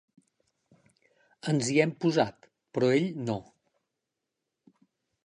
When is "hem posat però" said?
1.83-2.89